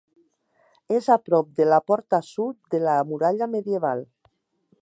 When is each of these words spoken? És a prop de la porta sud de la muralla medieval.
És 0.99 1.09
a 1.15 1.17
prop 1.25 1.51
de 1.59 1.69
la 1.73 1.79
porta 1.91 2.21
sud 2.31 2.75
de 2.77 2.83
la 2.89 2.99
muralla 3.11 3.53
medieval. 3.57 4.07